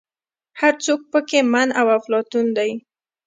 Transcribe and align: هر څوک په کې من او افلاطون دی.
هر 0.59 0.73
څوک 0.85 1.01
په 1.11 1.19
کې 1.27 1.39
من 1.53 1.69
او 1.79 1.85
افلاطون 1.97 2.47
دی. 2.57 2.71